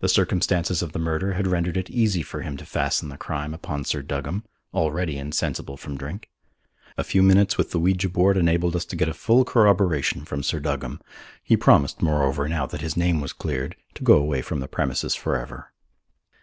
[0.00, 3.52] The circumstances of the murder had rendered it easy for him to fasten the crime
[3.52, 6.30] upon Sir Duggam, already insensible from drink.
[6.96, 10.42] A few minutes with the ouija board enabled us to get a full corroboration from
[10.42, 11.02] Sir Duggam.
[11.42, 15.14] He promised, moreover, now that his name was cleared, to go away from the premises
[15.14, 15.70] for ever.